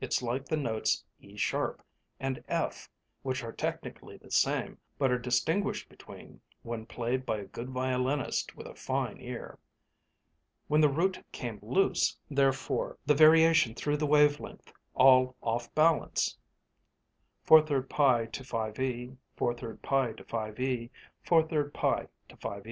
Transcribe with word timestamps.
It's 0.00 0.22
like 0.22 0.44
the 0.44 0.56
notes 0.56 1.02
E 1.20 1.36
sharp 1.36 1.82
and 2.20 2.44
F, 2.46 2.88
which 3.22 3.42
are 3.42 3.50
technically 3.50 4.16
the 4.16 4.30
same, 4.30 4.78
but 4.96 5.10
are 5.10 5.18
distinguished 5.18 5.88
between 5.88 6.40
when 6.62 6.86
played 6.86 7.26
by 7.26 7.38
a 7.38 7.46
good 7.46 7.68
violinist 7.70 8.54
with 8.54 8.68
a 8.68 8.76
fine 8.76 9.20
ear. 9.20 9.58
When 10.68 10.80
the 10.82 10.88
root 10.88 11.20
came 11.32 11.58
loose, 11.62 12.16
therefore, 12.30 12.96
the 13.06 13.14
variation 13.14 13.74
threw 13.74 13.96
the 13.96 14.06
wave 14.06 14.38
length 14.38 14.72
all 14.94 15.34
off 15.40 15.74
balance:) 15.74 16.38
4/3pi 17.48 18.30
to 18.30 18.42
5e, 18.44 19.16
4/3pi 19.36 20.16
to 20.16 20.22
5e, 20.24 20.90
4/3pi 21.26 22.08
to 22.28 22.36
5e.... 22.36 22.70